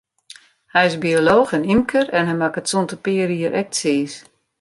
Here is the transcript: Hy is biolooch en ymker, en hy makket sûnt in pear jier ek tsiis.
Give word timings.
Hy 0.73 0.81
is 0.89 0.95
biolooch 1.03 1.51
en 1.57 1.67
ymker, 1.73 2.07
en 2.17 2.29
hy 2.29 2.35
makket 2.39 2.69
sûnt 2.71 2.93
in 2.95 3.01
pear 3.05 3.29
jier 3.37 3.53
ek 3.61 3.69
tsiis. 3.71 4.13